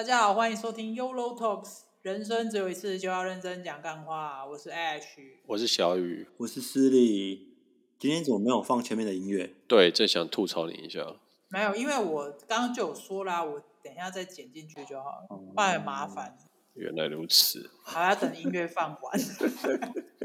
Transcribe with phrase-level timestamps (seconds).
[0.00, 4.46] 大家好，欢迎收听 YOLO Talks，人生只有一次，就要认真讲干话。
[4.46, 5.02] 我是 Ash，
[5.46, 7.54] 我是小雨，我是思利。
[7.98, 9.52] 今天怎么没有放前面的音乐？
[9.68, 11.16] 对，正想吐槽你一下。
[11.48, 16.34] 没有，因为我刚刚就有说啦，我等一下再剪进去就好了，不然很麻烦。
[16.72, 17.70] 原来如此。
[17.82, 19.20] 好，要等音乐放完。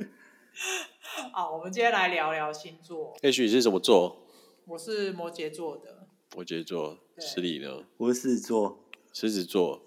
[1.34, 3.14] 好，我们今天来聊聊星座。
[3.22, 4.26] Ash，你是什么座？
[4.68, 6.08] 我是摩羯座的。
[6.34, 7.84] 摩羯座，思利呢？
[7.98, 8.85] 我是狮子座。
[9.18, 9.82] 狮子座，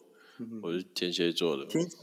[0.62, 1.66] 我是天蝎座的。
[1.66, 1.98] 天蝎，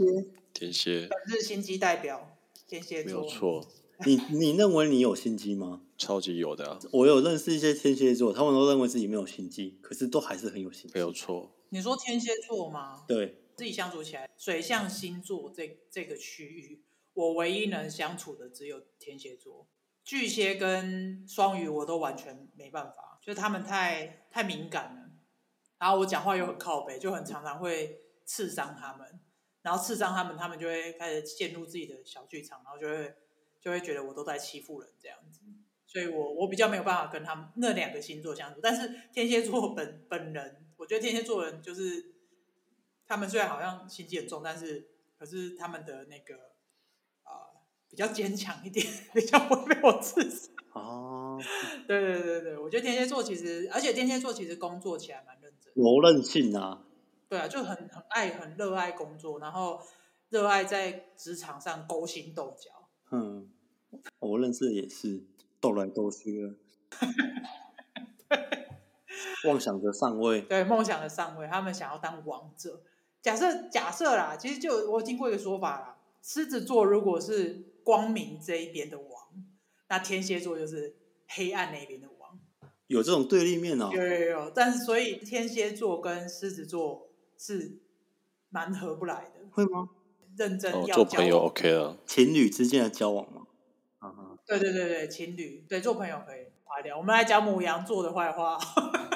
[0.54, 1.08] 天蝎。
[1.08, 3.14] 本日心机代表，天蝎座。
[3.14, 3.68] 没有错。
[4.06, 5.82] 你你认为你有心机吗？
[5.98, 6.80] 超级有的啊！
[6.92, 10.92] 我有认识一些天蝎座，他们都认为自己没有心机，可是都还是很有心机。
[10.94, 11.56] 没有错。
[11.70, 13.04] 你说天蝎座吗？
[13.08, 13.42] 对。
[13.58, 16.84] 自己相处起来，水象星座这这个区域，
[17.16, 19.68] 我唯一能相处的只有天蝎座。
[20.04, 25.02] 巨蟹跟双鱼我都完全没办法，就是他们太太敏感了。
[25.80, 29.20] 然后我讲话又很靠北，就很常常会刺伤他们，
[29.62, 33.16] 然后刺伤他们，他们就会开始陷入自己的小剧场，然后就会
[33.60, 35.42] 就会觉得我都在欺负人这样子，
[35.86, 38.60] 所以我我比较没有办法跟他们那两个星座相处。
[38.62, 42.14] 但是天蝎座本本人，我觉得天蝎座人就是
[43.06, 46.36] 他们虽然好像心机很重，但是可是他们的那个
[47.24, 50.54] 啊、呃、比较坚强一点， 比较不会被我刺伤。
[50.74, 51.40] 哦，
[51.88, 56.82] 对对对对，我觉得天蝎座其实，而且天蝎座其实工作起来蛮认真，柔韧性啊，
[57.30, 59.80] 对啊，就很很爱很热爱工作，然后
[60.30, 62.72] 热爱在职场上勾心斗角。
[63.12, 63.52] 嗯，
[64.20, 65.24] 我认识的也是
[65.60, 66.56] 斗来斗去的，
[69.48, 72.82] 妄想着上位，对，梦想着上位，他们想要当王者。
[73.22, 79.10] 假设假设啦，其实就我听过一个说法啦，狮子座如果是光明这一边的王。
[79.88, 80.96] 那天蝎座就是
[81.28, 82.15] 黑暗那边的王，
[82.88, 83.90] 有这种对立面哦。
[83.94, 87.80] 有有有，但是所以天蝎座跟狮子座是
[88.50, 89.48] 蛮合不来的。
[89.52, 89.90] 会吗？
[90.38, 93.48] 认真要、哦、做朋友 OK 了，情侣之间的交往吗？
[94.00, 96.46] 啊哈，对对对对，情侣对做朋友可以。
[96.64, 98.58] 好掉，我们来讲母羊座的坏话。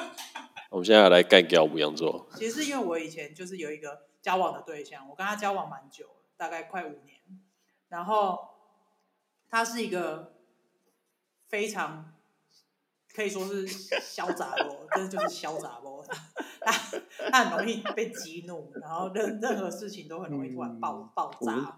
[0.72, 2.28] 我们现在来干掉母羊座。
[2.36, 6.06] 其实是因为我以前就是有一个交往的对象，我跟他交往蛮久，
[6.38, 7.20] 大概快五年，
[7.90, 8.40] 然后
[9.50, 10.34] 他是一个。
[11.50, 12.14] 非常
[13.20, 16.06] 可以说是嚣张咯，真的就是嚣张咯。
[16.62, 16.72] 他
[17.30, 21.78] 他很容易被激怒，然后任任何事情都很容易突然爆、嗯、爆炸。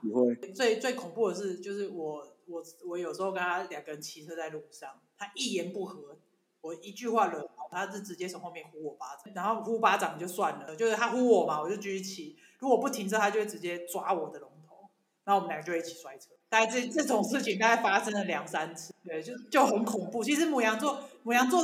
[0.54, 6.16] 最最恐怖的是，就是我我我有时候跟他两个人骑车在路上，他一言不合，
[6.62, 12.38] 我一句话惹毛，他是直接从后面呼我巴掌，然后呼巴掌就算了，就是他呼我嘛，我就继续骑。
[12.60, 14.88] 如果不停车，他就会直接抓我的龙头，
[15.24, 16.30] 然后我们两个就会一起摔车。
[16.50, 20.24] 大概这这种事情大概发生了两三次，对，就就很恐怖。
[20.24, 21.64] 其实牡羊座，牡羊座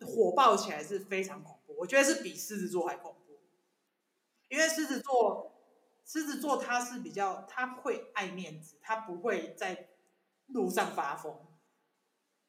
[0.00, 3.38] 火爆起来是非常恐怖，我觉得是比狮子座还恐怖。
[4.48, 5.52] 因为狮子座，
[6.04, 9.90] 狮子座他是比较他会爱面子，他不会在
[10.46, 11.36] 路上发疯。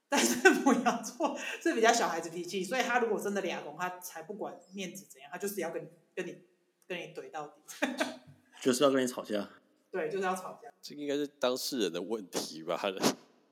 [0.09, 6.37] 但是牡羊座是比较小孩子脾气，所以他如果真的俩公，他才不管面子怎样，他就是要跟你跟你
[6.87, 7.53] 跟你怼到底，
[8.61, 9.49] 就是要跟你吵架。
[9.91, 10.69] 对，就是要吵架。
[10.81, 12.81] 这应该是当事人的问题吧？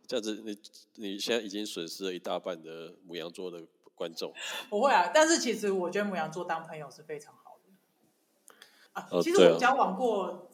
[0.09, 0.57] 这样子，你
[0.95, 4.33] 你现在已经损失了一大半的母羊座的观众。
[4.67, 8.51] 不会啊，但是其实我觉得母羊座当朋友是非常好的。
[8.93, 10.49] 啊，其实我交往过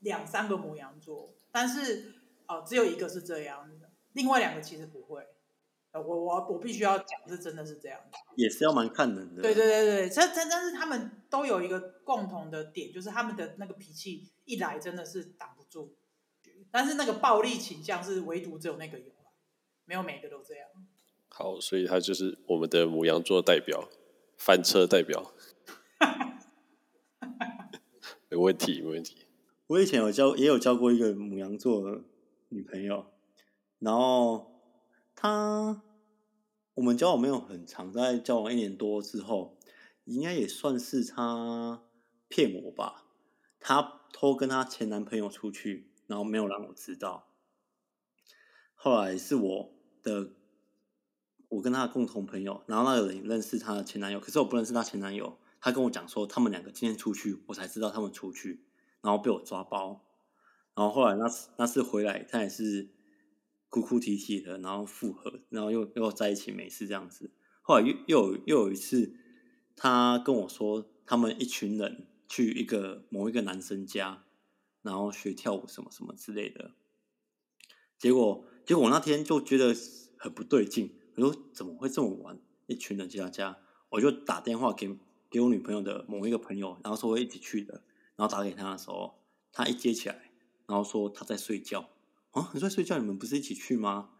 [0.00, 2.14] 两三个母羊座，但是
[2.46, 5.22] 哦，只有一个是这样的，另外两个其实不会。
[5.92, 8.00] 我我我必须要讲，是真的是这样，
[8.36, 9.42] 也是要蛮看人的。
[9.42, 15.96] 对对对对，但但但是他们都有一个共同的点，就是他们的那个脾气一来真的是挡不住，
[16.70, 19.12] 但是那个暴力倾向是唯独只有那个有，
[19.84, 20.68] 没有每个都这样。
[21.28, 23.88] 好，所以他就是我们的母羊座代表，
[24.36, 25.32] 翻车代表。
[28.28, 29.26] 没问题，没问题。
[29.66, 32.02] 我以前有交，也有交过一个母羊座的
[32.48, 33.06] 女朋友，
[33.78, 34.54] 然后。
[35.20, 35.82] 她，
[36.74, 39.58] 我们交往没有很长，在交往一年多之后，
[40.04, 41.82] 应该也算是她
[42.28, 43.04] 骗我吧。
[43.58, 47.28] 她偷跟她前男朋友出去，然后没有让我知道。
[48.74, 49.72] 后来是我
[50.02, 50.32] 的，
[51.48, 55.38] 我跟他的共同朋友，然后那个人认识他的前男友，可是我不认识他前男友。
[55.60, 58.64] 他跟我讲说，他们两个今天出去，我才知道他们出去，
[59.02, 60.04] 然后被我抓包。
[60.74, 62.90] 然后后来那次那次回来，他也是。
[63.70, 67.30] 哭哭啼啼的，然后复合，然后又又在一起，没事这样子。
[67.60, 69.12] 后来又又有又有一次，
[69.76, 74.24] 他跟我说，他们一群人去一个某一个男生家，
[74.82, 76.72] 然后学跳舞什么什么之类的。
[77.98, 79.74] 结果结果我那天就觉得
[80.16, 82.38] 很不对劲，我说怎么会这么晚？
[82.66, 83.58] 一群人去他家，
[83.88, 84.98] 我就打电话给
[85.30, 87.82] 给我女朋友的某一个朋友，然后说会一起去的，
[88.14, 89.18] 然后打给他的时候，
[89.52, 90.30] 他一接起来，
[90.66, 91.88] 然后说他在睡觉。
[92.32, 92.98] 啊，你在睡觉？
[92.98, 94.10] 你们不是一起去吗？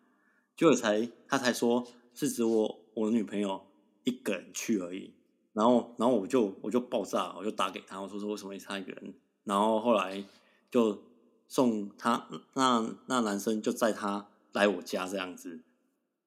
[0.57, 3.67] 结果才他才说是指我我女朋友
[4.05, 5.13] 一个人去而已。
[5.53, 9.15] 然后然后我就我就爆炸，我就打给他，我说说为什么会差一个人？
[9.45, 10.25] 然后后来
[10.71, 11.03] 就
[11.47, 15.61] 送他那那男生就载他来我家这样子。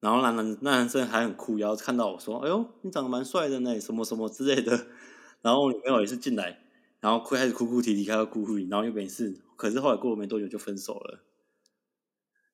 [0.00, 4.88] 然后那男那男生还很酷，然后看到我说：“哎呦，你长得蛮帅的呢，什么什么之类的。”
[5.42, 6.64] 然后我女朋友也是进来，
[7.00, 9.40] 然后开始哭哭啼啼，开始哭哭，然后又没事。
[9.56, 11.20] 可是后来过了没多久就分手了。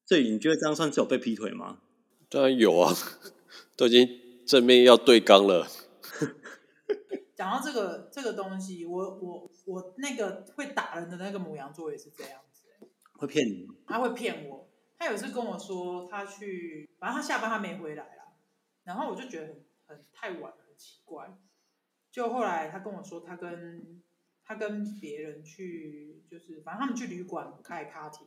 [0.04, 1.78] 所以你觉得这样算是有被劈腿吗？
[2.28, 2.94] 当然有啊，
[3.76, 4.06] 都已经
[4.46, 5.66] 正面要对刚了。
[7.38, 12.66] 讲到这个这个东西，我我我那个会打人的那个母羊座也是这样子，
[13.12, 13.68] 会骗你？
[13.86, 14.68] 他会骗我。
[14.98, 18.34] 他有一次跟我说，他去，反正他下班他没回来啦，
[18.82, 21.38] 然后我就觉得很很太晚了，很奇怪。
[22.10, 24.02] 就后来他跟我说，他跟
[24.44, 28.26] 他跟别人去，就是反正他们去旅馆开 party，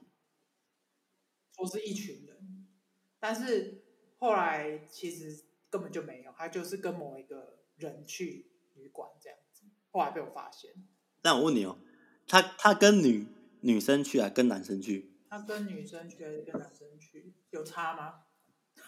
[1.54, 2.66] 说是一群人，
[3.19, 3.84] 但是
[4.19, 8.50] 后来其实根本就没有，他就是跟某一个人去旅
[8.92, 10.72] 馆这样子，后来被我发现。
[11.24, 11.78] 那我问你哦，
[12.28, 13.28] 他他跟女
[13.62, 15.14] 女生去还是跟男生去？
[15.30, 18.24] 他跟女生去还是跟男生去，有差吗？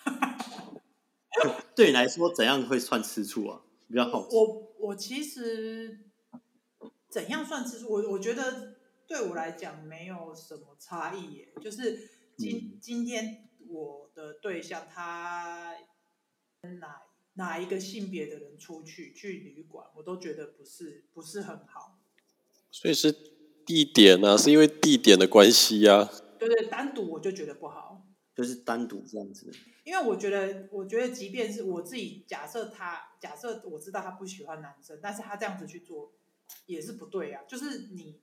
[1.75, 3.61] 对你来说，怎样会算吃醋啊？
[3.87, 4.27] 比较好。
[4.29, 6.11] 我我其实
[7.09, 7.89] 怎样算吃醋？
[7.89, 8.77] 我我觉得
[9.07, 11.53] 对我来讲没有什么差异耶。
[11.61, 15.75] 就是今、嗯、今天我的对象他
[17.35, 21.99] 哪一个性别的人出去去旅馆，我都觉得不是不是很好。
[22.71, 23.11] 所以是
[23.65, 24.37] 地点呢、啊？
[24.37, 26.11] 是因为地点的关系呀、啊？
[26.39, 29.51] 对对，单独我就觉得不好，就是单独这样子。
[29.83, 36.13] 因为我觉得，我觉得，即便是我自己假设他，假设我知道他不喜欢男生，但是他这样子去做
[36.65, 37.43] 也是不对啊。
[37.47, 38.21] 就是你，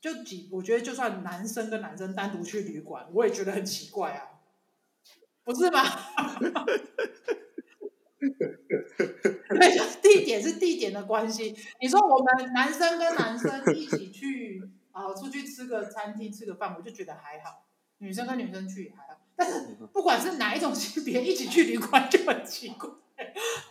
[0.00, 4.40] 就几，我觉得就算男生跟男生单独去旅馆，我也觉得很奇怪啊，
[5.44, 5.82] 不是吗？
[9.48, 11.54] 对，地点是地点的关系。
[11.80, 14.70] 你说我们男生跟男生一起去。
[14.90, 17.68] 啊，出去吃个餐厅，吃个饭，我就觉得还好。
[17.98, 22.90] 女生跟女生去也还好，但是不管是哪一种性别一起去旅馆就很奇怪，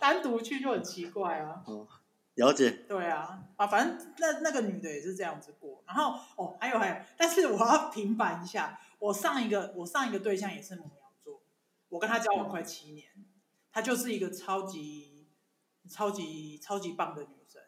[0.00, 1.62] 单独去就很奇怪啊。
[1.66, 1.86] 哦，
[2.36, 2.70] 了解。
[2.88, 5.84] 对啊，啊，反正那那个女的也是这样子过。
[5.86, 11.42] 然后哦，还有还有，但是我要平反一下，我上一个我上一个对象也是母羊座，
[11.90, 13.06] 我跟他交往快七年，
[13.70, 15.07] 他就是一个超级
[15.88, 17.62] 超级超级棒的女生，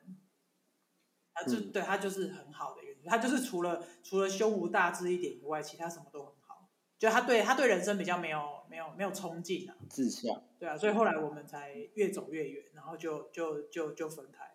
[1.34, 2.80] 她就、嗯、对她就是很好的。
[3.04, 6.68] 她就是除了除了胸无大志一点以外，其他什么都很好。
[6.98, 10.42] 就她对她对人生比较没有没有没有冲劲啊，志向。
[10.58, 14.48] 对啊，所以后来我们才越走越远，然后就就就就分开。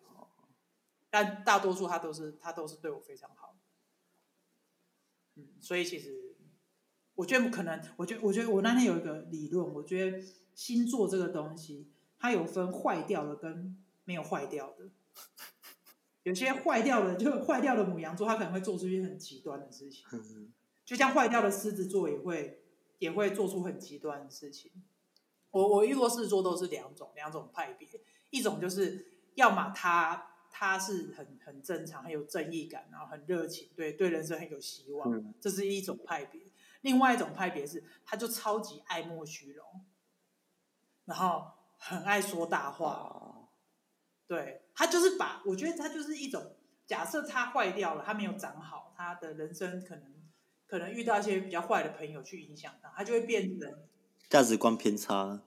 [1.07, 3.55] 但大多数他都是他都是对我非常好。
[5.35, 6.35] 嗯，所以其实
[7.13, 10.21] 我觉得可能，我觉得我觉得我那天有一个理论，我觉得
[10.53, 11.89] 星座这个东西，
[12.25, 14.89] 它有分坏掉的跟没有坏掉的。
[16.23, 20.03] 有些坏掉的，就坏掉的母羊座，他可能会做出一些很极端的事情，
[20.83, 22.63] 就像坏掉的狮子座也会
[22.97, 24.71] 也会做出很极端的事情。
[25.51, 27.87] 我我遇过狮子座都是两种两种派别，
[28.31, 29.05] 一种就是
[29.35, 36.41] 要么他他是很很正常，很有正义感，然后很热情，对对人生很有希望，这是一种派别。
[36.81, 39.85] 另外一种派别是，他就超级爱慕虚荣，
[41.05, 41.51] 然后
[41.87, 43.49] 很爱说大话。
[44.27, 46.55] 对，他就是把，我觉得他就是一种
[46.87, 50.15] 假设，他坏掉了，他没有长好，他的人生可能
[50.65, 53.71] 可能遇到一些比较坏的朋友去影响他，他就会变成
[54.27, 55.43] 价值观偏差。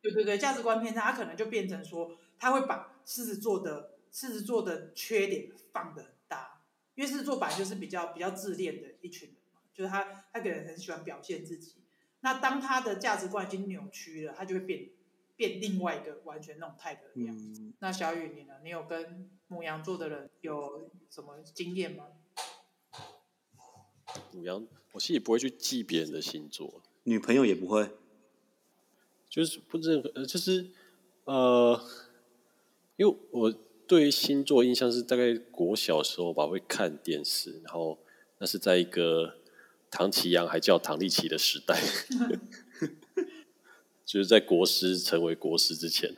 [0.00, 6.60] 对对对，价值观偏差，他可能就变成说，他会把狮子座的狮子座的缺点放的很大，
[6.94, 11.74] 因为狮子座本来就是比较比较自恋的一群人嘛，就是他他可能很喜欢表现自己，
[12.20, 14.90] 那当他的价值观已经扭曲了，他就会变。
[15.36, 17.60] 变另外一个完全那种态度的样子。
[17.62, 18.54] 嗯、那小雨你呢？
[18.64, 22.06] 你有跟牡羊座的人有什么经验吗？
[24.32, 27.90] 牡羊，我其实也不会去记别人的星座，女朋友也不会，
[29.28, 30.70] 就是不任何，就是
[31.24, 31.80] 呃，
[32.96, 33.52] 因为我
[33.86, 37.98] 对星座印象是大概国小的时候吧，会看电视，然后
[38.38, 39.36] 那是在一个
[39.90, 41.78] 唐綺阳还叫唐立奇的时代。
[44.06, 46.14] 就是在国师成为国师之前，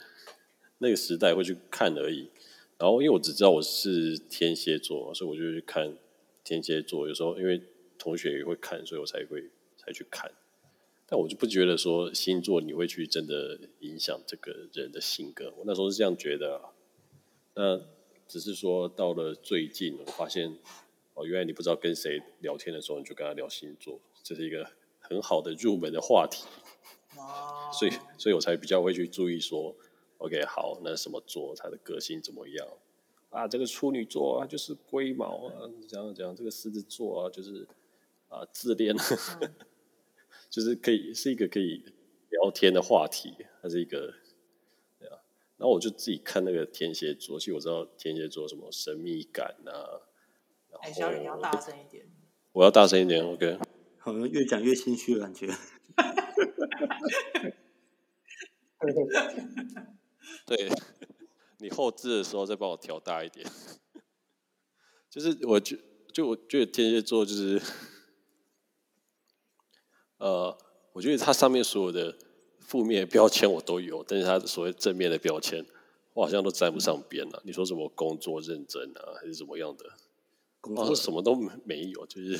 [0.78, 2.28] 那个时代会去看而已。
[2.78, 5.96] 然后因为我只知道我是天蝎座，所以我就去看
[6.44, 7.08] 天蝎座。
[7.08, 7.60] 有时候因为
[7.98, 10.30] 同学也会看，所以我才会才去看。
[11.06, 15.52] 但我就不觉得说星座你会去真的影响这个人的性格。
[15.56, 16.60] 我那时候是这样觉得。
[17.54, 17.80] 那
[18.28, 20.56] 只是说到了最近，我发现
[21.14, 26.44] 哦，原来你不知道跟谁聊天的时候，你就跟他聊星座，这是一个很好的入门的话题。
[27.28, 29.76] 哦，所以，所以我才比较会去注意说
[30.18, 32.66] ，OK，好，那什么座，他的个性怎么样？
[33.30, 37.68] 啊，这个处女座啊，就是龟毛啊，这样讲，这个狮子座啊，就是
[38.28, 38.96] 啊自恋，
[39.40, 39.54] 嗯、
[40.48, 41.84] 就是可以是一个可以
[42.30, 44.14] 聊天的话题，它是一个。
[45.58, 50.06] 然后我就自己看那个天蝎座，其实我知道天蝎座什么神秘感啊。
[50.80, 52.06] 哎，小雨你要大声一点。
[52.52, 53.58] 我要大声一点，OK。
[53.98, 55.48] 好像越讲越心虚的感觉。
[60.46, 60.70] 对，
[61.58, 63.44] 你后置的时候再帮我调大一点。
[65.10, 65.76] 就是我觉
[66.12, 67.60] 就我觉得天蝎座就是，
[70.18, 70.56] 呃，
[70.92, 72.16] 我觉得它上面所有的。
[72.60, 75.64] 负面的标签我都有，但是他所谓正面的标签，
[76.12, 77.40] 我好像都沾不上边了。
[77.46, 79.86] 你说什么工作认真啊，还是怎么样的？
[80.76, 82.38] 好像什么都没有，就是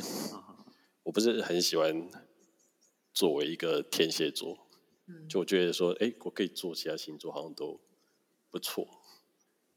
[1.03, 2.11] 我不是很喜欢
[3.19, 4.57] 作为一个天蝎座，
[5.29, 7.81] 就我觉得说，哎，我可以做其他星座好像都
[8.49, 8.87] 不错，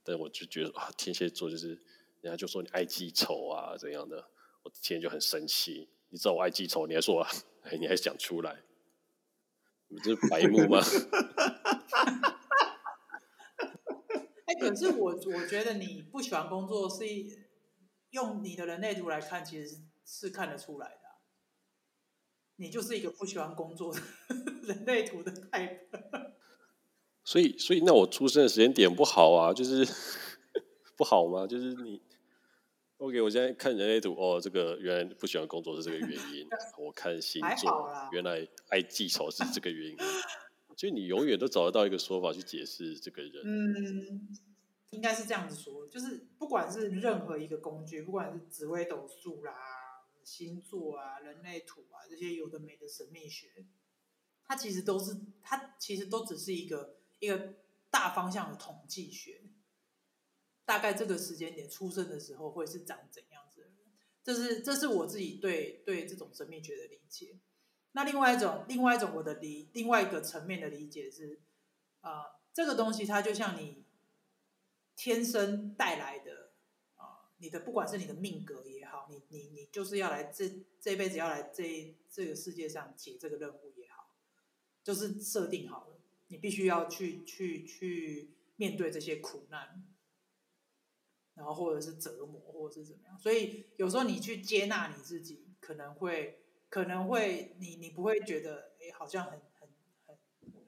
[0.03, 1.69] 但我就觉得啊，天蝎座就是
[2.21, 4.29] 人家就说你爱记仇啊怎样的，
[4.61, 5.89] 我今天就很生气。
[6.09, 7.27] 你知道我爱记仇，你还说啊，
[7.65, 8.61] 哎，你还想出来？
[9.87, 10.79] 你这是白目吗？
[14.45, 17.03] 哎、欸，可是我我觉得你不喜欢工作，是
[18.11, 19.67] 用你的人类图来看，其实
[20.05, 21.00] 是，是看得出来的。
[22.61, 23.99] 你就是一个不喜欢工作的
[24.61, 25.79] 人类图的 type。
[27.23, 29.83] 所以，所以那我出生的时间点不好啊，就是
[30.95, 31.47] 不好吗？
[31.47, 31.99] 就是你。
[32.97, 36.47] OK，我现在看人类图，哦，这个原来不喜欢工作是这个原因。
[36.77, 39.97] 我看星座，原来爱记仇是这个原因。
[40.77, 43.41] 就你永远都找得到一个说法去解释这个人。
[43.43, 44.27] 嗯，
[44.91, 49.51] 应该是这样子说，就是不管是任何一个工具，不管是紫微斗数啦、
[50.23, 53.65] 星座啊、人类图啊这些有的没的神秘学，
[54.45, 57.55] 它其实都是，它其实都只是一个一个
[57.89, 59.41] 大方向的统计学。
[60.63, 63.75] 大概这个时间点出生的时候会是长怎样子的人？
[64.23, 67.39] 这是这是我自己对对这种神秘学的理解。
[67.93, 71.41] 那另外一种另外一种我的理另外一个层面的理解是，
[71.99, 73.83] 啊、这个东西它就像你
[74.95, 76.40] 天生带来的、
[77.41, 84.15] 你的不管是你的命格也好，你你你就是要来这这辈子要来这这个世界上解这个任务也好，
[84.83, 89.85] 就是设定好了，你必须要去去去面对这些苦难。
[91.33, 99.69] 然后或者是折磨，或者是怎么样，所以有时候你去接纳你自己，可能会可能会你你不会觉得哎，好像很很
[100.05, 100.17] 很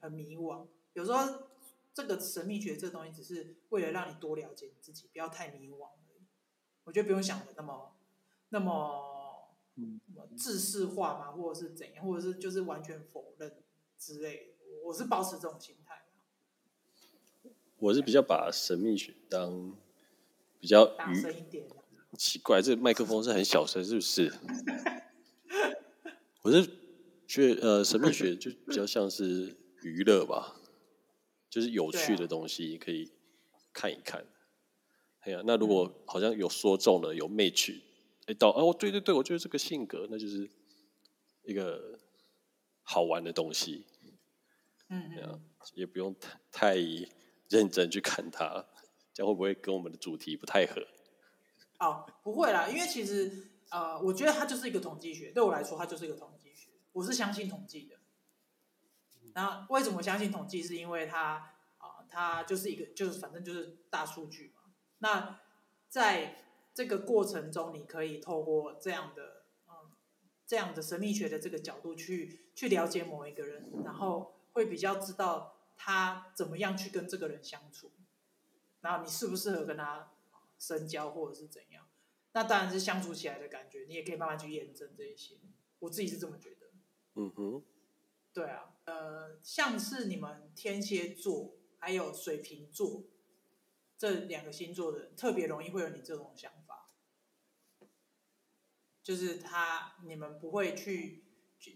[0.00, 0.66] 很迷惘。
[0.94, 1.48] 有时候
[1.92, 5.90] 这个神秘学这东西只是为了让你多了解你自己，不要太迷惘。
[6.84, 7.96] 我觉得不用想的那么
[8.50, 10.00] 那么嗯
[10.36, 13.62] 制式化嘛，或者是怎样，或者是就是完全否认
[13.98, 14.54] 之类的。
[14.84, 16.06] 我是保持这种心态。
[17.78, 19.76] 我是比较把神秘学当。
[20.60, 21.68] 比较大声一点。
[22.16, 24.32] 奇怪，这个麦克风是很小声，是不是？
[26.40, 26.66] 我是
[27.26, 30.56] 觉得呃，神秘学就比较像是娱乐吧，
[31.50, 33.12] 就是有趣的东西可以
[33.74, 34.24] 看一看。
[35.24, 37.80] 哎呀、啊，那如果好像有说中了，有 match，
[38.26, 40.48] 哎到哦，对对对，我觉得这个性格，那就是
[41.44, 41.98] 一个
[42.82, 43.86] 好玩的东西。
[44.90, 45.40] 嗯嗯、啊，
[45.74, 46.76] 也不用太太
[47.48, 48.64] 认真去看它。
[49.14, 50.84] 这样会不会跟我们的主题不太合？
[51.78, 56.70] 哦，不会啦，因为其实呃，我觉得它就是一个统计学，对我来说，它就是一个统计学。
[56.92, 57.96] 我是相信统计的。
[59.32, 60.62] 那为什么相信统计？
[60.62, 61.34] 是因为它
[61.78, 64.53] 啊、呃，它就是一个，就是反正就是大数据嘛。
[65.04, 65.38] 那
[65.90, 66.38] 在
[66.72, 69.92] 这个过程中，你可以透过这样的嗯，
[70.46, 77.90] 这样的神秘学的这个角度去去了解某一个人，然后会比较知道他怎么样去跟这个人相处。
[78.80, 80.10] 然后你适不适合跟他
[80.58, 81.86] 深交，或者是怎样？
[82.32, 85.34] 那当然是相处起来的感觉，你也可以慢慢去验证这一些。
[85.80, 86.68] 我自己是这么觉得。
[87.16, 87.62] 嗯哼。
[88.32, 93.04] 对啊，呃，像是你们天蝎座还有水瓶座
[94.04, 96.90] 这两个星座的，特别容易会有你这种想法，
[99.02, 101.24] 就是他你们不会去，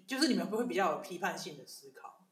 [0.07, 2.27] 就是你们会比较有批判性的思考，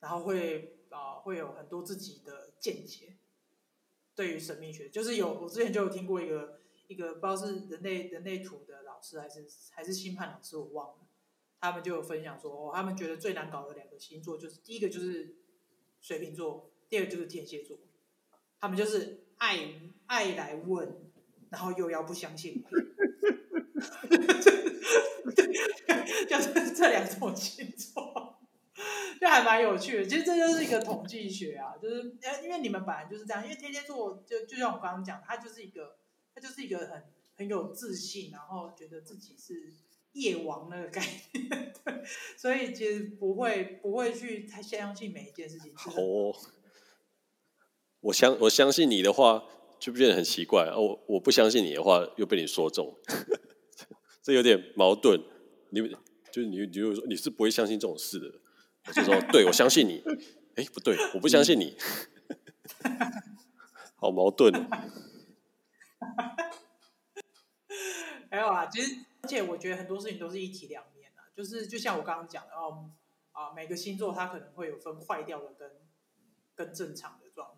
[0.00, 0.74] 然后会。
[0.90, 3.18] 啊、会有很多自己的见解。
[4.14, 11.06] 对于神秘学，就是有我之前就有听过一个一个不知道是人类人类图的老师还是还是星盘老师，我忘了。
[11.60, 15.36] 他们就有分享说，哦，他们觉得最难搞的两个星座就是第一个就是
[16.00, 17.78] 水瓶座，第二个就是天蝎座。
[18.60, 19.58] 他们就是爱
[20.06, 21.10] 爱来问，
[21.50, 22.62] 然后又要不相信，
[26.28, 28.38] 就是 这两种星座，
[29.20, 30.04] 就还蛮有趣的。
[30.04, 35.96] 其实这就是一个统计学啊，就是因为你们本来就是这样，因为天蝎座就就像我刚刚讲，他就是一个
[36.34, 37.04] 他就是一个很
[37.36, 39.72] 很有自信，然后觉得自己是。
[40.12, 41.72] 夜王那个概念，
[42.36, 45.70] 所以其实不会不会去太相信每一件事情。
[45.94, 46.34] 哦，
[48.08, 49.44] 我相我相信你的话，
[49.78, 50.64] 就变得很奇怪。
[50.70, 52.96] 哦，我不相信你的话，又被你说中，
[54.22, 55.22] 这有点矛盾。
[55.70, 55.86] 你
[56.32, 58.32] 就是你，你就说你是不会相信这种事的。
[58.86, 60.02] 我就说，对，我相信你。
[60.54, 61.76] 哎，不对，我不相信你。
[63.96, 64.54] 好矛盾。
[68.30, 69.04] 还有啊，其实。
[69.20, 72.88] 而且我觉得很多事情都是一体两面啊，就是就像我刚刚讲的，哦
[73.32, 75.72] 啊，每个星座它可能会有分坏掉的跟
[76.54, 77.57] 跟正常的状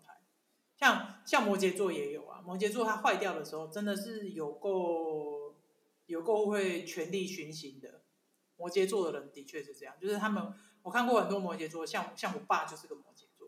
[0.81, 5.55] 像像摩羯座也有啊，摩羯座它坏掉的时候真的是有够
[6.07, 8.01] 有够会全力熏心的，
[8.57, 13.47] 摩羯座的人的确是这样，就是他们我看过很多摩羯座，像像我爸就是个摩羯座，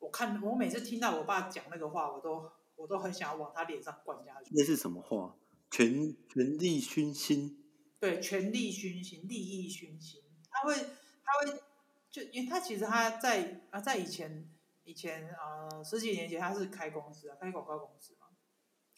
[0.00, 4.50] 我看我每次听到我爸讲那个话，我都我都很想要往他脸上灌下去。
[4.52, 5.36] 那是什么话？
[5.70, 7.62] 全全力熏心，
[8.00, 10.22] 对，全力熏心，利益熏心。
[10.50, 11.62] 他会，他会，
[12.10, 14.50] 就因为他其实他在啊，在以前
[14.88, 18.28] 以前啊、呃、十几年前他是开公司啊，开广告公司嘛，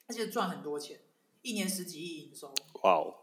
[0.06, 1.00] 而且赚很多钱，
[1.42, 2.54] 一年十几亿营收。
[2.84, 3.14] 哇哦！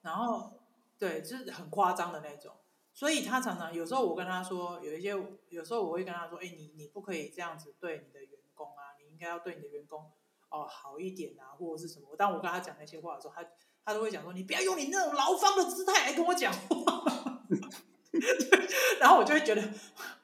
[0.00, 0.50] 然后
[0.98, 2.56] 对，就是很夸张的那种。
[2.94, 5.10] 所以他常常有时候我跟他说，有一些
[5.50, 10.10] 有时候我会跟他说，哎，你你不可以这样子对你的员工啊，你应该要对你的员工。
[10.48, 12.16] 哦，好一点啊，或者是什么？
[12.16, 13.44] 当我跟他讲那些话的时候，他
[13.84, 17.04] 他都会讲说：“你不要用你那种劳方的姿态来跟我讲话。”
[19.00, 19.62] 然后我就会觉得，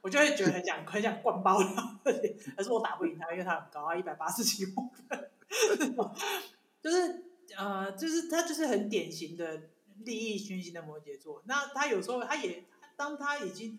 [0.00, 2.00] 我就会觉得很想很想灌爆他，
[2.56, 5.30] 可是我打不赢他，因为他很高啊，一百八十几公分。
[6.82, 7.24] 就是
[7.56, 11.42] 呃，就是他就是很典型的利益熏心的摩羯座。
[11.46, 12.64] 那他有时候他也
[12.96, 13.78] 当他已经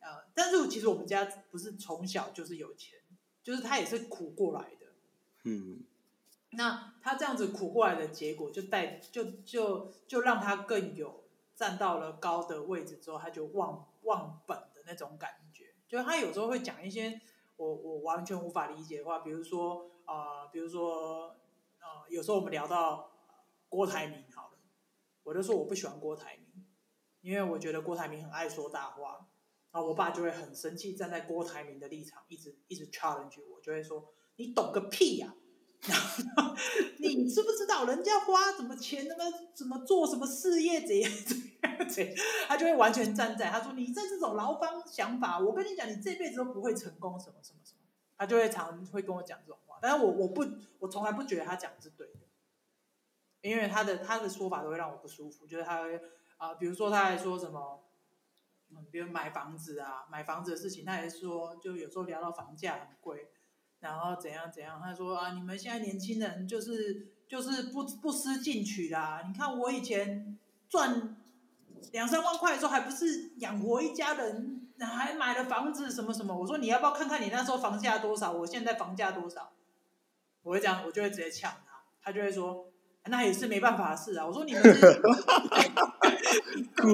[0.00, 2.98] 呃，但是其实我们家不是从小就是有钱，
[3.42, 4.86] 就是他也是苦过来的。
[5.44, 5.80] 嗯，
[6.50, 11.23] 那他这样子苦过来的结果就，就带就就就让他更有
[11.54, 15.74] 站到了高的位置之后，他就忘忘本的那种感觉。
[15.88, 17.20] 就是他有时候会讲一些
[17.56, 21.28] 我我完全无法理解的话，比如说啊、比如说
[21.80, 23.10] 呃，有时候我们聊到
[23.68, 24.58] 郭台铭好了，
[25.22, 26.66] 我就说我不喜欢郭台铭，
[27.20, 29.28] 因为我觉得郭台铭很爱说大话，
[29.70, 34.12] 然后我爸就会很生气，站在郭台铭的立场，一直一直 challenge 我，就会说。
[34.36, 35.32] 你懂个屁呀、
[36.98, 42.16] 你知不知道人家花什么钱，那么怎么做什么事业，怎样怎样怎样？
[42.48, 47.80] 他就会完全站在他说：“你在这种劳方想法，我跟你讲，你这辈子都不会成功，什么什么什么。”
[48.16, 50.44] 他就会常会跟我讲这种话，但是我我不
[50.78, 52.20] 我从来不觉得他讲的是对的，
[53.42, 55.46] 因为他的他的说法都会让我不舒服。
[55.46, 56.00] 就是他会
[56.36, 57.84] 啊、比如说他还说什么，
[58.70, 63.30] 嗯，比如买房子啊，买房子的事情，他还说，就有时候聊到房价很贵。
[63.84, 64.80] 然后怎样怎样？
[64.82, 69.22] 他说啊，你们现在年轻人就是就是不不思进取啦。
[69.28, 70.38] 你看我以前
[70.70, 71.14] 赚
[71.92, 76.34] 两三万块的时候，还不是养活一家人，还买了房子什么什么。
[76.34, 78.32] 我说你要不要看看你那时候房价多少？
[78.32, 79.52] 我现在房价多少？
[80.42, 82.70] 我会这样，我就会直接呛他，他就会说
[83.04, 84.26] 那也是没办法的事啊。
[84.26, 84.62] 我说你们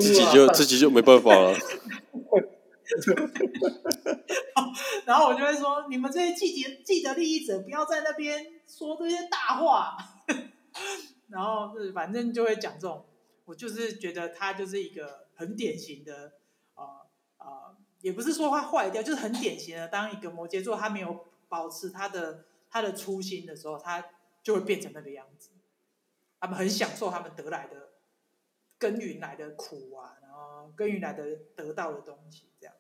[0.01, 1.57] 自己就自己就没办法了。
[5.11, 9.97] 然后我就会说，你们这些既得既得利益者，不要在那边说这些大话。
[11.27, 13.05] 然后是反正就会讲这种，
[13.45, 16.35] 我就是觉得他就是一个很典型的，
[16.77, 16.85] 呃
[17.39, 24.05] 呃，也不是说他坏掉，就是很典型的，当一个摩羯座他没有保持他的他的初心的时候，他
[24.45, 25.51] 就会变成那个样子。
[26.39, 27.95] 他们很享受他们得来的
[28.79, 31.25] 耕耘来的苦啊，然后耕耘来的
[31.57, 32.77] 得到的东西，这样。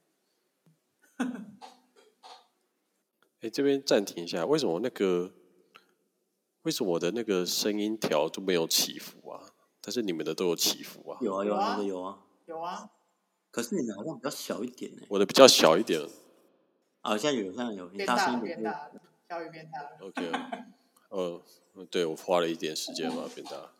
[3.40, 5.32] 哎，这边暂停一下，为什么那个
[6.62, 9.52] 为什么我的那个声音条就没有起伏啊？
[9.80, 11.18] 但是你们的都有起伏啊？
[11.22, 12.18] 有啊有啊有啊有啊。
[12.46, 12.90] 有啊，
[13.50, 15.02] 可是你的好像比较小一点呢。
[15.08, 16.00] 我的比较小一点。
[17.00, 18.92] 啊，现在有，现在有，你大了，变大了，
[19.26, 19.96] 小雨变大了。
[20.00, 20.30] OK，
[21.10, 23.72] 嗯，对，我花了一点时间把它变大。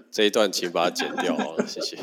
[0.10, 1.96] 这一段请把它剪掉啊，谢谢。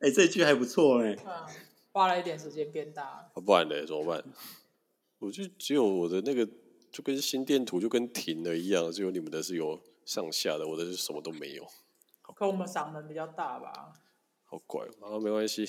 [0.00, 1.46] 哎、欸，这句还不错哎、嗯。
[1.92, 3.30] 花了一点时间变大。
[3.34, 3.86] 不然呢？
[3.86, 4.24] 怎么办？
[5.18, 6.48] 我就只有我的那个，
[6.90, 11.66] 就跟心电图就跟停了一样，只有你们的是有上下的，我的是什么都没有。
[12.34, 13.92] 可我们嗓门比较大吧？
[14.44, 15.68] 好怪，啊，没关系。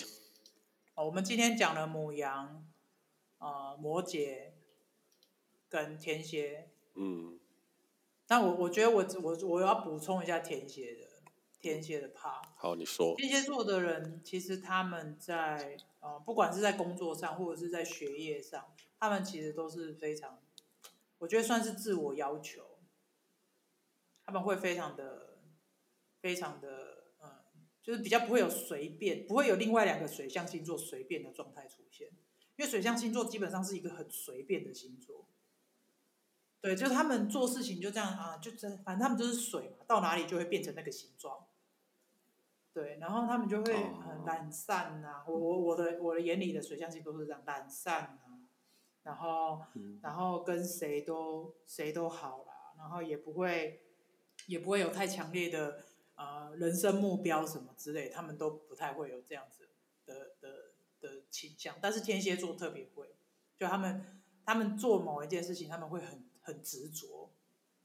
[0.96, 2.66] 哦，我们今天讲了母羊，
[3.40, 4.52] 呃，摩羯
[5.68, 6.70] 跟天蝎。
[6.96, 7.40] 嗯。
[8.28, 11.02] 那我我觉得我我我要补充一下天蝎的
[11.60, 12.42] 天蝎的 part。
[12.56, 13.14] 好，你说。
[13.18, 20.42] 天蝎座的人其实他们在呃，不管是在工作上或者是在学业上，他们其实都是非常，
[21.20, 22.78] 我觉得算是自我要求。
[24.24, 25.40] 他们会非常的
[26.22, 27.44] 非常的嗯，
[27.82, 32.08] 就是比较不会有随便，不会有另外两个水象星座随便的状态出现，
[32.56, 35.28] 因为水象星座基本上是一个很随便的星座。
[36.62, 41.48] 对，就是他们做事情就这样啊，就这，反正他们就是水嘛，到哪里就会变成那个形状。
[42.74, 45.24] 对，然后他们就会很懒散呐。
[45.28, 48.40] 我我我的我的眼里的水象星都是这样懒散啊，
[49.04, 49.62] 然后
[50.02, 53.84] 然后跟谁都谁都好啦，然后也不会
[54.48, 55.84] 也不会有太强烈的
[56.16, 59.70] 呃人生目标什么之类，他们都不太会有这样子
[60.06, 61.76] 的的的倾向。
[61.82, 63.16] 但是天蝎座特别会，
[63.58, 66.30] 就他们他们做某一件事情，他们会很。
[66.44, 67.30] 很执着，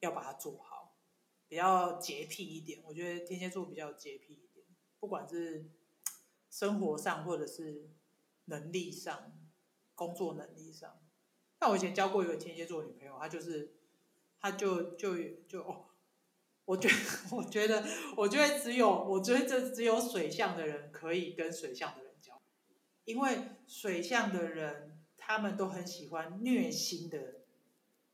[0.00, 0.96] 要把它做好，
[1.46, 2.80] 比较洁癖一点。
[2.86, 4.55] 我觉得天蝎座比较洁癖一点，
[5.06, 5.70] 不管是
[6.50, 7.88] 生活上或者是
[8.46, 9.32] 能力上、
[9.94, 11.00] 工作能力上。
[11.60, 13.76] 那我以前交过一个天蝎座女朋友，她就是，
[14.40, 15.16] 她就就
[15.46, 15.86] 就哦，
[16.64, 16.94] 我觉得，
[17.30, 22.42] 我觉得，我觉得只有，我觉得这只有水象的人可以跟水象的人交，
[23.04, 23.38] 因为
[23.68, 27.34] 水象的人他们都很喜欢虐心的。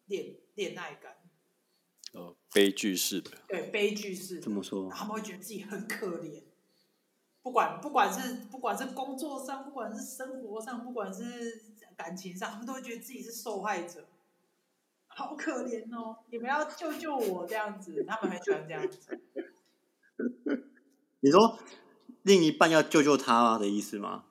[0.07, 1.17] 恋恋爱感，
[2.13, 4.91] 哦，悲剧式的，对，悲剧式的，怎么说？
[4.91, 6.43] 他们会觉得自己很可怜，
[7.43, 11.63] 不管不管是不管是工作上，不管是生活上，不管是
[11.97, 14.07] 感情上，他们都会觉得自己是受害者，
[15.09, 16.19] 好可怜哦！
[16.31, 19.21] 你们要救救我这样子，他们很喜欢这样子。
[21.21, 21.59] 你说
[22.23, 24.25] 另一半要救救他的意思吗？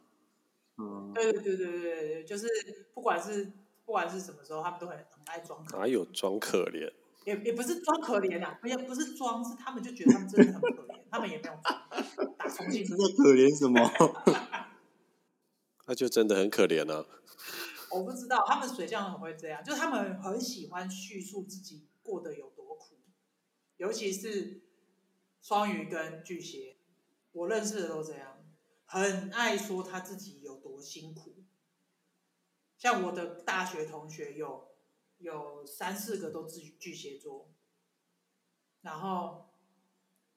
[0.77, 2.47] 嗯，对对对对对对，就是
[2.93, 3.51] 不管是。
[3.83, 5.79] 不管是什么时候，他们都很很爱装可怜。
[5.81, 6.93] 哪有装可怜？
[7.25, 12.35] 也也不是装可怜啊，也不是装，是他们就觉得他们真的很可怜，他们也没有装。
[12.37, 12.85] 打从心里。
[12.87, 14.71] 真的可怜什么？
[15.87, 17.05] 那就真的很可怜啊。
[17.91, 22.95] 我不知道，他们水象很会这样，就是他们很喜欢叙述自己过得有多苦，
[23.77, 24.63] 尤其是
[25.41, 26.77] 双鱼跟巨蟹，
[27.33, 28.37] 我认识的都这样，
[28.85, 31.43] 很爱说他自己有多辛苦。
[32.77, 34.70] 像我的大学同学有
[35.21, 37.49] 有三四个都是巨蟹座，
[38.81, 39.49] 然后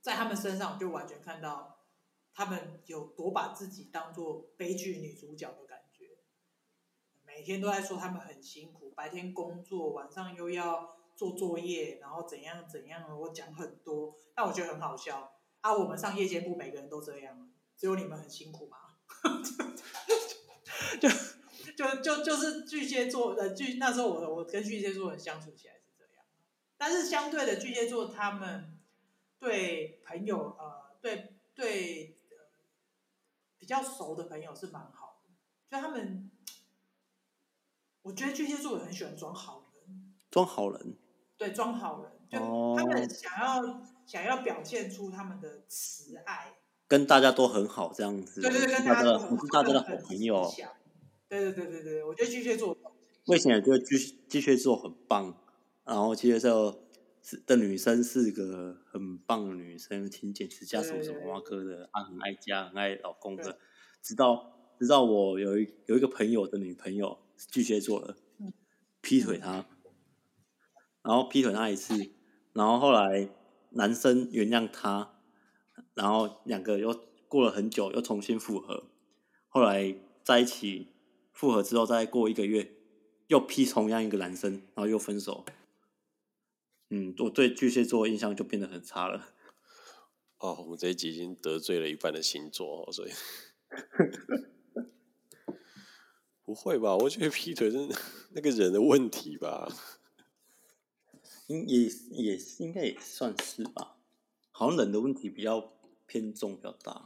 [0.01, 1.87] 在他们身上就完全看到
[2.35, 6.19] 他们有多把自己当做悲剧女主角的感觉，
[7.25, 15.73] 每天都在说他们很辛苦，白天工作，晚上又要做作业，然后怎样怎样，我讲很多，但我觉得很好笑啊！
[15.73, 18.79] 我们上夜间部每个人都这样，只有你们很辛苦吗？
[21.01, 21.09] 就
[21.77, 26.25] 就就就是巨蟹座的巨，那时候我我跟巨蟹座人相处起来是这样，
[26.77, 28.79] 但是相对的巨蟹座他们
[29.39, 32.37] 对朋友呃对对、呃、
[33.59, 35.31] 比较熟的朋友是蛮好的，
[35.71, 36.31] 就他们
[38.03, 40.97] 我觉得巨蟹座也很喜欢装好人，装好人，
[41.37, 42.39] 对，装好人，就
[42.77, 46.55] 他们想要、哦、想要表现出他们的慈爱，
[46.87, 50.53] 跟大家都很好这样子，对对对，跟大家都很好，大家的好朋友。
[51.41, 52.77] 对对对对对，我觉得巨蟹座，
[53.27, 53.97] 我以前也觉得巨
[54.29, 55.37] 巨蟹座很棒，
[55.85, 56.87] 然后巨蟹座
[57.47, 63.59] 的女生是个很棒的女生，勤俭持家，什么什么哇哥的，啊，很爱家，很爱老公的。
[64.03, 68.17] 直到直到我有一有一个朋友的女朋友是巨蟹座的，
[69.01, 69.67] 劈腿他，
[71.03, 71.95] 然后劈腿他一次，
[72.53, 73.31] 然后后来
[73.71, 75.17] 男生原谅他，
[75.95, 76.95] 然后两个又
[77.27, 78.85] 过了很久，又重新复合，
[79.49, 80.94] 后来在一起。
[81.35, 82.73] 复合之后，再过一个月，
[83.27, 85.45] 又劈同样一个男生，然后又分手。
[86.91, 89.35] 嗯，我对巨蟹座印象就变得很差了。
[90.39, 93.11] 哦，我们这一集已经得罪了一半的星座，所以
[96.45, 96.97] 不会吧？
[96.97, 97.89] 我觉得劈腿是
[98.33, 99.69] 那个人的问题吧？
[101.49, 103.97] 应也也应该也算是吧。
[104.53, 105.73] 好像人的问题比较
[106.07, 107.05] 偏重，比较大。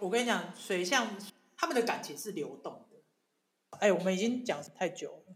[0.00, 1.14] 我跟你讲，水象
[1.54, 2.87] 他们的感情是流动。
[3.80, 5.34] 哎，我们已经讲太久了，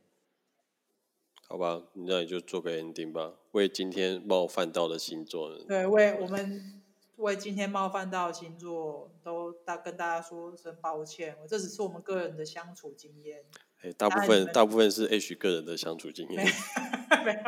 [1.49, 3.35] 好吧，那你就做个 ending 吧。
[3.53, 6.83] 为今天冒犯到的星座，对，为我们
[7.17, 11.37] 为今天冒犯到的星座，都大跟大家说声抱歉。
[11.43, 13.45] 我这只是我们个人的相处经验。
[13.83, 16.45] 哎，大部分大部分是 H 个人的相处经验。
[16.45, 17.41] 没有，没有，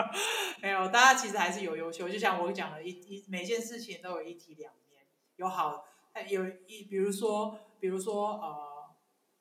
[0.62, 2.08] 没有，大家其实还是有优秀。
[2.08, 5.02] 就像我讲的，一一每件事情都有一体两面，
[5.36, 5.86] 有好，
[6.28, 8.73] 有一比如说，比如说呃。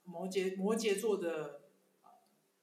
[0.04, 1.62] 摩羯摩羯座的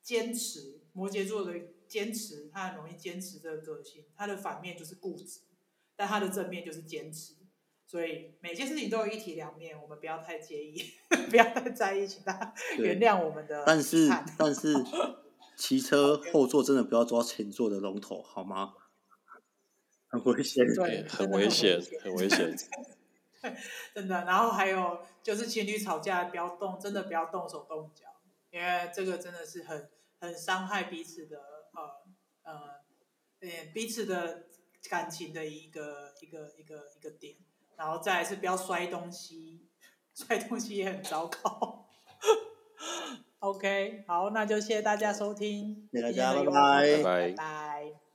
[0.02, 1.54] 坚持，摩羯座的
[1.86, 4.04] 坚持，他很容易坚持这个个性。
[4.16, 5.40] 他的反面就是固执，
[5.96, 7.34] 但他的正面就是坚持。
[7.86, 10.80] 所以每件事情都有一体两面，我们不要太介意，
[11.28, 13.64] 不要太在意，请大家原谅我们的。
[13.66, 14.72] 但是但是，
[15.56, 18.74] 骑车后座真的不要抓前座的龙头，好吗？
[20.06, 22.56] 很危险，对，很危险，很危险。
[23.94, 28.04] 真的，然后还有就是情侣吵架不要动，真的不要动手动脚，
[28.50, 31.38] 因为这个真的是很很伤害彼此的
[31.74, 32.52] 呃呃，
[33.40, 34.44] 呃彼此的
[34.88, 37.36] 感情的一个一个一个一个点。
[37.76, 39.66] 然后再来是不要摔东西，
[40.12, 41.88] 摔东西也很糟糕。
[43.40, 47.02] OK，好，那就谢谢大家收听，谢谢大家，拜拜。
[47.02, 48.09] 拜拜。